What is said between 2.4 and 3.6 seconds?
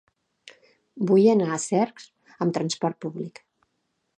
amb trasport públic.